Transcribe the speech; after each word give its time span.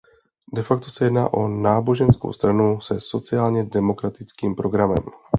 De 0.53 0.63
facto 0.63 0.89
se 0.91 1.05
jedná 1.05 1.27
o 1.33 1.47
náboženskou 1.47 2.33
stranu 2.33 2.81
se 2.81 3.01
sociálně 3.01 3.63
demokratickým 3.63 4.55
programem. 4.55 5.05